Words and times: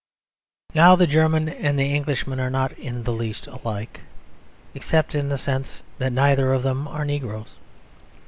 Now 0.73 0.95
the 0.95 1.05
German 1.05 1.47
and 1.47 1.77
the 1.77 1.93
Englishman 1.93 2.39
are 2.39 2.49
not 2.49 2.71
in 2.79 3.03
the 3.03 3.11
least 3.13 3.45
alike 3.45 3.99
except 4.73 5.13
in 5.13 5.29
the 5.29 5.37
sense 5.37 5.83
that 5.99 6.11
neither 6.11 6.53
of 6.53 6.63
them 6.63 6.87
are 6.87 7.05
negroes. 7.05 7.53